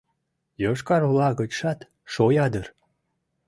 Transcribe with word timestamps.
Йошкар-Ола 0.63 1.29
гычшат— 1.39 1.79
шоя 2.13 2.45
дыр... 2.53 2.67